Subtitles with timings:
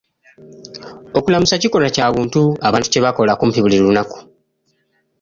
[1.17, 4.17] Okulamusa kikolwa kya buntu abantu kye bakola kumpi buli lunaku.